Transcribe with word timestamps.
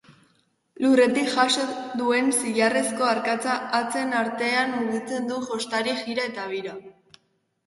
Lurretik 0.83 1.27
jaso 1.33 1.65
duen 1.99 2.31
zilarrezko 2.37 3.07
arkatza 3.09 3.59
hatzen 3.81 4.17
artean 4.23 4.75
mugitzen 4.79 5.29
du 5.33 5.39
jostari 5.53 5.95
jira 6.03 6.27
eta 6.33 6.49
bira. 6.57 6.75